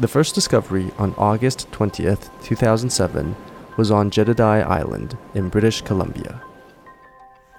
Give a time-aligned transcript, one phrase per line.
[0.00, 3.34] The first discovery on August 20th, 2007
[3.76, 6.40] was on Jedediah Island in British Columbia.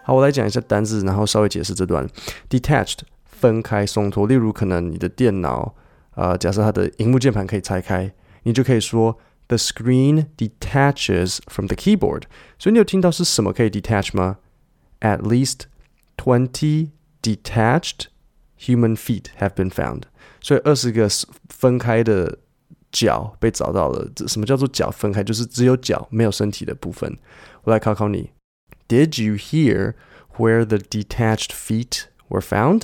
[0.03, 2.07] 好，我来讲一下单字，然后稍微解释这段。
[2.49, 5.75] Detached 分开松脱，例如可能你的电脑，
[6.15, 8.11] 呃，假设它的荧幕键盘可以拆开，
[8.43, 9.17] 你就可以说
[9.47, 12.23] The screen detaches from the keyboard。
[12.57, 14.37] 所以你有听到是什么可以 detach 吗？
[15.01, 15.61] At least
[16.17, 18.07] twenty detached
[18.59, 20.03] human feet have been found。
[20.41, 21.09] 所以二十个
[21.49, 22.39] 分开的
[22.91, 24.09] 脚被找到了。
[24.15, 25.23] 这什么叫做脚分开？
[25.23, 27.17] 就是只有脚没有身体的部分。
[27.63, 28.31] 我来考考你：
[28.87, 29.93] Did you hear
[30.37, 32.83] where the detached feet were found?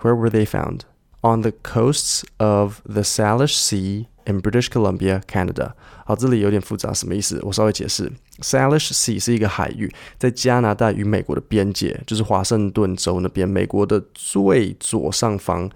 [0.00, 0.80] Where were they found?
[1.22, 5.71] On the coasts of the Salish Sea in British Columbia, Canada。
[6.05, 7.39] 好，这里有点复杂，什么意思？
[7.43, 8.11] 我稍微解释。
[8.41, 15.69] Salish Sea 是一个海域，在加拿大与美国的边界，就是华盛顿州那边，美国的最左上方。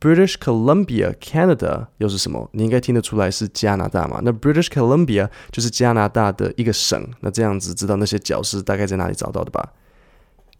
[0.00, 2.50] British Columbia, Canada 又是什么？
[2.52, 4.20] 你应该听得出来是加拿大嘛？
[4.24, 7.08] 那 British Columbia 就是加拿大的一个省。
[7.20, 9.72] 那这样子知道那些角是大概在哪里找到的吧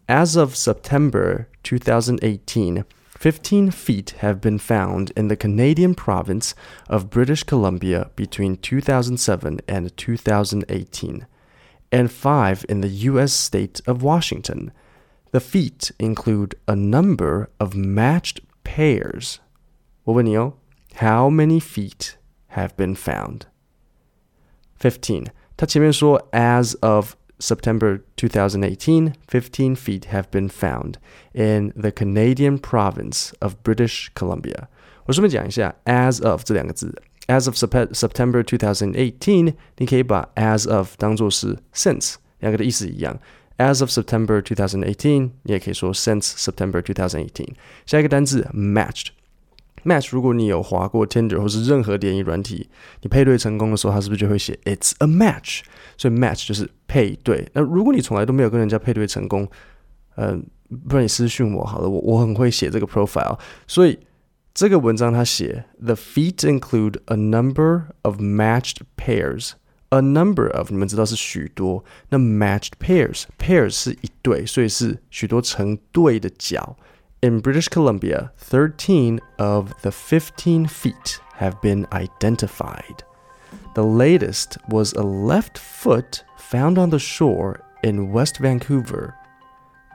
[0.07, 2.85] ？As of September 2018,
[3.22, 6.54] 15 feet have been found in the Canadian province
[6.88, 11.26] of British Columbia between 2007 and 2018,
[11.90, 13.32] and five in the U.S.
[13.32, 14.70] state of Washington.
[15.32, 19.38] The feet include a number of matched pairs.
[20.04, 20.54] 我问你哦，
[21.00, 22.12] How many feet
[22.54, 23.42] have been found?
[24.80, 25.26] Fifteen.
[25.56, 30.98] 它前面说 as of September 2018, 15 feet have been found
[31.32, 34.68] in the Canadian province of British Columbia.
[35.06, 37.00] 我顺便讲一下 as of 这两个字。
[37.28, 43.20] As of September 2018，你可以把 as of 当做是 since，两个的意思一样。
[43.58, 47.54] as of September 2018，你也可以说 since September 2018。
[47.86, 49.08] 下一个单字 matched。
[49.83, 52.69] match，如果你有划过 Tinder 或是任何联谊软体，
[53.01, 55.61] 你配对成功的时候，它是不是就会写 It's a match？
[55.97, 57.49] 所以 match 就是配对。
[57.53, 59.47] 那如果你从来都没有跟人家配对成功，
[60.15, 60.45] 嗯，
[60.87, 63.37] 不然你私讯我好了，我我很会写这个 profile。
[63.67, 63.99] 所以
[64.53, 69.51] 这个文章它写 The feet include a number of matched pairs。
[69.89, 76.75] a number of 你们知道是许多，那 matched pairs pairs 是一对，所以是许多成对的脚。
[77.23, 83.01] In British Columbia, 13 of the 15 feet have been identified.
[83.75, 89.15] The latest was a left foot found on the shore in West Vancouver,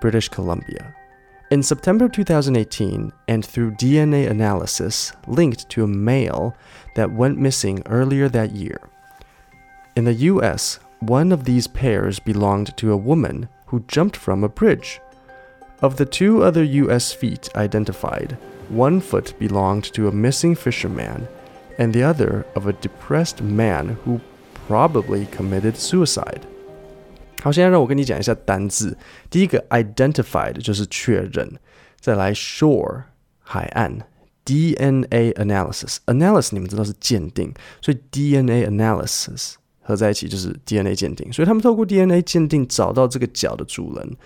[0.00, 0.94] British Columbia.
[1.50, 6.56] In September 2018, and through DNA analysis linked to a male
[6.94, 8.80] that went missing earlier that year,
[9.96, 14.48] in the US, one of these pairs belonged to a woman who jumped from a
[14.48, 14.98] bridge.
[15.81, 18.37] Of the two other US feet identified,
[18.69, 21.27] one foot belonged to a missing fisherman,
[21.77, 24.21] and the other of a depressed man who
[24.67, 26.41] probably committed suicide.
[27.41, 28.97] 好，现在让我跟你讲一下单字。
[29.29, 31.59] 第一个 identified 就是确认，
[31.99, 33.03] 再来 shore
[33.41, 33.99] 海岸，
[34.45, 44.17] DNA analysis analysis 你们知道是鉴定，所以 DNA analysis 合在一起就是 DNA 鉴定，所以他们透过 DNA 鉴定找到这个脚的主人。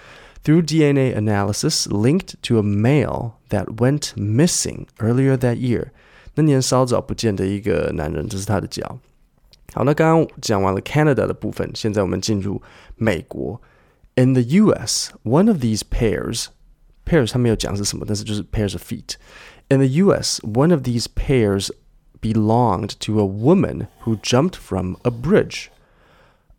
[0.43, 5.87] Through DNA analysis linked to a male that went missing earlier that year，
[6.35, 8.99] 那年稍早不见的一个男人，这是他的脚。
[9.73, 12.61] 好，那刚刚讲完了 Canada 的部分，现在我们进入
[12.95, 13.61] 美国。
[14.15, 16.47] In the U.S., one of these pairs
[17.05, 19.15] pairs 他没有讲是什么，但是就是 pairs of feet.
[19.69, 21.69] In the U.S., one of these pairs
[22.21, 25.67] belonged to a woman who jumped from a bridge.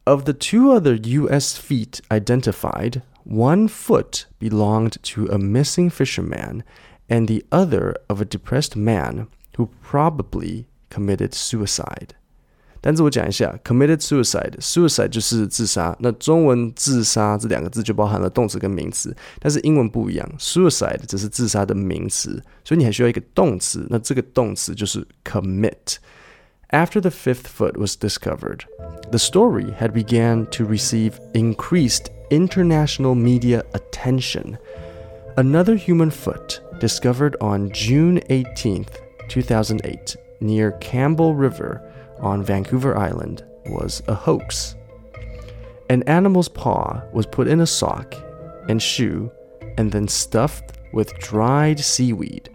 [0.04, 1.58] Of the two other U.S.
[1.58, 6.62] feet identified, one foot belonged to a missing fisherman
[7.10, 9.26] and the other of a depressed man
[9.58, 12.10] who probably committed suicide.
[12.80, 15.94] 单词我讲一下，committed suicide，suicide 就是自杀。
[16.00, 23.86] 那中文自杀这两个字就包含了动词跟名词，但是英文不一样，suicide 只是自杀的名词，所以你还需要一个动词。
[23.90, 25.96] 那这个动词就是 commit。
[26.73, 28.65] after the fifth foot was discovered,
[29.11, 34.57] the story had began to receive increased international media attention.
[35.37, 38.87] Another human foot discovered on June 18,
[39.27, 41.79] 2008, near Campbell River
[42.19, 44.73] on Vancouver Island was a hoax.
[45.89, 48.15] An animal's paw was put in a sock
[48.67, 49.31] and shoe
[49.77, 52.49] and then stuffed with dried seaweed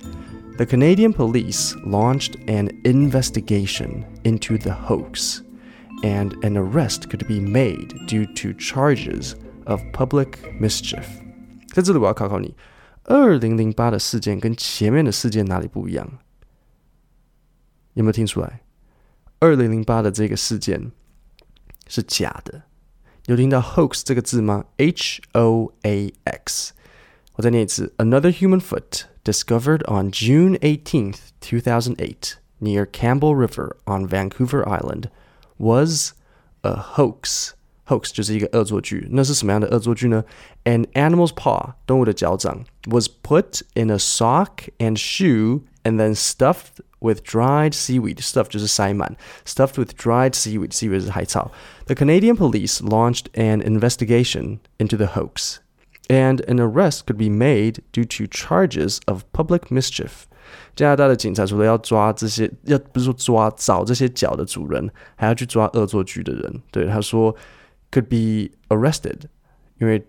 [0.57, 5.41] The Canadian police launched an investigation into the hoax,
[6.03, 9.33] and an arrest could be made due to charges
[9.65, 11.06] of public mischief.
[11.74, 12.56] 在这里我要考考你，
[13.06, 16.19] 二零零八的事件跟前面的事件哪里不一样？
[17.95, 18.62] 有没有听出来？
[19.39, 20.91] 二零零八的这个事件
[21.88, 22.63] 是假的。
[23.25, 24.65] 有听到 hoax 这个字吗？
[24.77, 26.74] H O A X。
[27.35, 35.09] 我再念一次：Another human foot discovered on June 18th, 2008, near Campbell River on Vancouver Island,
[35.57, 36.13] was
[36.63, 37.53] a hoax.
[37.88, 39.07] Hoax 就是一个恶作剧。
[39.12, 40.24] 那是什么样的恶作剧呢？
[40.63, 47.74] An animal's paw 动物的脚掌 was put in a sock and shoe and then stuffed with dried
[47.74, 48.21] seaweed.
[48.21, 50.71] Stuffed 就是塞满，stuffed with dried seaweed.
[50.71, 51.51] Seaweed 是海草。
[51.88, 55.57] The Canadian police launched an investigation into the hoax,
[56.07, 60.24] and an arrest could be made due to charges of public mischief.
[60.75, 66.62] 加拿大的警察除了要抓这些，要不是说抓找这些脚的主人，还要去抓恶作剧的人。
[66.71, 67.35] 对，他说
[67.91, 69.21] could be arrested，
[69.80, 70.03] 因为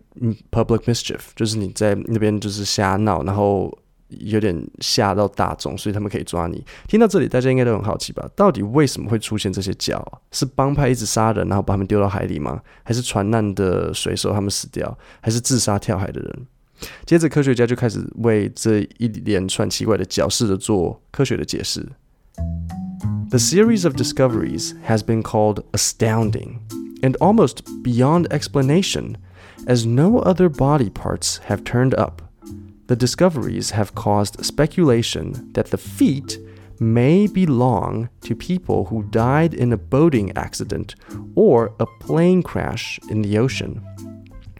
[0.51, 3.77] public mischief 就是你在那边就是瞎闹，然后
[4.10, 6.64] 有点吓到大众，所以他们可以抓你。
[6.88, 8.28] 听到这里，大家应该都很好奇吧？
[8.36, 10.22] 到底为什么会出现这些脚？
[10.32, 12.62] 是帮派一直杀人，然后把他们丢到海里吗？
[12.84, 14.98] 还是船难的水手他们死掉？
[15.22, 16.48] 还是自杀跳海的人？
[17.06, 21.86] 接着，科学家就开始为这一连串奇怪的脚试着做科学的解释。
[23.30, 26.62] The series of discoveries has been called astounding
[27.02, 29.18] and almost beyond explanation,
[29.68, 32.24] as no other body parts have turned up.
[32.89, 36.39] The discoveries have caused speculation that the feet
[36.79, 40.95] may belong to people who died in a boating accident
[41.35, 43.81] or a plane crash in the ocean.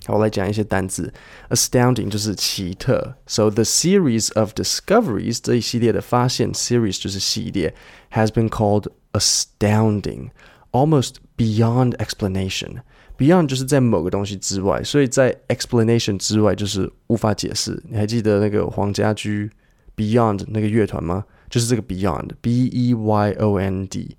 [0.07, 1.13] 好，我来讲一些单字。
[1.51, 7.75] Astounding 就是奇特，so the series of discoveries 这一系列的发现，series 就是系列，
[8.13, 10.31] has been called astounding,
[10.73, 12.83] almost beyond explanation.
[13.20, 17.84] Beyond 就是在某个东西之外，所以在 explanation 之外就是无法解释。
[17.90, 19.52] 你还记得那个黄家驹
[19.98, 21.26] Beyond 那个乐团吗？
[21.50, 24.16] 就是这个 Beyond，B E Y O N D，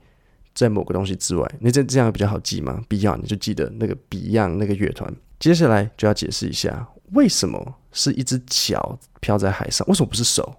[0.54, 1.50] 在某个东西之外。
[1.60, 5.10] 那这这样比较好记吗？Beyond 你就记得那个 Beyond 那个乐团。
[5.38, 10.56] 接下来就要解释一下，为什么是一只脚飘在海上，为什么不是手？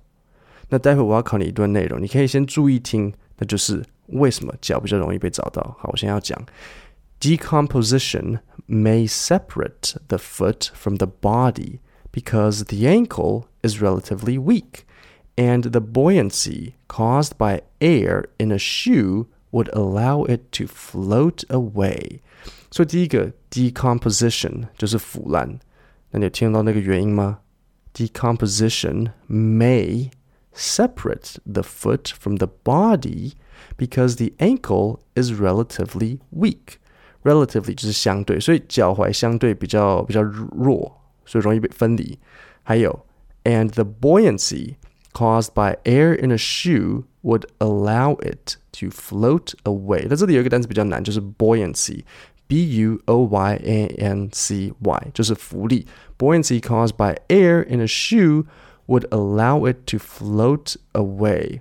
[0.70, 5.62] 那待会我要考你一段内容，你可以先注意听，那就是为什么脚比较容易被找到。
[5.78, 6.42] 好，我先要讲
[7.21, 11.81] ，decomposition may separate the foot from the body
[12.13, 14.87] because the ankle is relatively weak,
[15.37, 22.21] and the buoyancy caused by air in a shoe would allow it to float away.
[22.71, 25.59] 所以第一个 decomposition 就是腐烂，
[26.11, 27.39] 那你有听到那个原因吗？
[27.95, 30.11] Decomposition may
[30.55, 33.33] separate the foot from the body
[33.79, 36.79] because the ankle is relatively weak.
[37.23, 42.19] Relatively 就是相对，所以脚踝相对比较比较弱，所以容易被分离。
[42.63, 43.05] 还有，
[43.45, 44.77] and the buoyancy
[45.13, 50.07] caused by air in a shoe would allow it to float away。
[50.09, 55.85] 那这里有一个单词比较难，就是 buoyancy。B U O Y A N C Y，就是浮力。
[56.17, 58.45] Buoyancy caused by air in a shoe
[58.87, 61.61] would allow it to float away。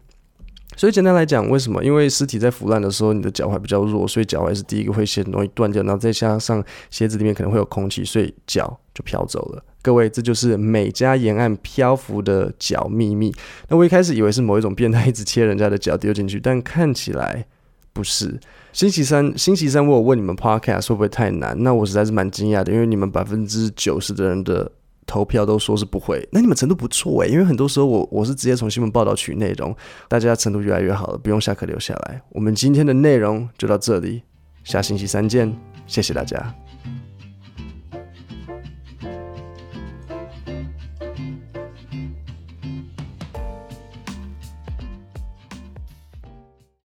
[0.76, 1.84] 所以简单来讲，为什么？
[1.84, 9.62] 因为尸体在腐烂的时候，你的脚踝比较弱，所以脚踝是第一个会先容易断掉，然后再加上鞋子里面可能会有空气，所以脚就飘走了。
[9.82, 13.34] 各位，这就是美加沿岸漂浮的脚秘密。
[13.68, 17.46] 那我一开始以为是某一种变态一直切人家的脚丢进去，但看起来
[17.92, 18.38] 不是。
[18.72, 21.56] 星期三，星期三我有问你们 podcast 会不会太难？
[21.62, 24.70] 那我实在是蛮惊讶的，因为你们百分之九十的人的
[25.10, 26.24] 投票都说是不会。
[26.30, 29.74] 那你们程度不错诶，因为很多时候我我是直接从新闻报道取内容，
[30.08, 32.22] 大家程度越来越好了，不用下课留下来。
[32.28, 34.22] 我们今天的内容就到这里，
[34.62, 35.52] 下星期三见，
[35.88, 36.54] 谢谢大家。